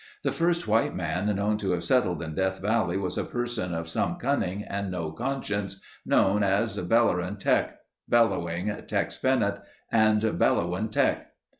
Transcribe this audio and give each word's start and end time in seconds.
The 0.23 0.31
first 0.31 0.67
white 0.67 0.95
man 0.95 1.27
known 1.35 1.57
to 1.57 1.73
have 1.73 1.83
settled 1.83 2.23
in 2.23 2.33
Death 2.33 2.57
Valley 2.59 2.97
was 2.97 3.19
a 3.19 3.23
person 3.23 3.71
of 3.75 3.87
some 3.87 4.15
cunning 4.15 4.63
and 4.63 4.89
no 4.89 5.11
conscience, 5.11 5.79
known 6.07 6.41
as 6.41 6.75
Bellerin' 6.79 7.37
Teck, 7.37 7.77
Bellowing 8.09 8.75
Tex 8.87 9.17
Bennett, 9.17 9.59
and 9.91 10.39
Bellowin' 10.39 10.89
Teck. 10.89 11.33